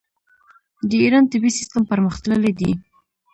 د 0.89 0.91
ایران 1.03 1.23
طبي 1.31 1.49
سیستم 1.57 1.83
پرمختللی 1.91 2.53
دی. 2.59 2.71